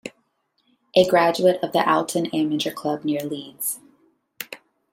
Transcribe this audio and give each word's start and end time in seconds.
A 0.95 1.07
graduate 1.07 1.59
of 1.61 1.73
the 1.73 1.85
Oulton 1.87 2.25
amateur 2.33 2.71
club 2.71 3.05
near 3.05 3.21
Leeds. 3.21 3.79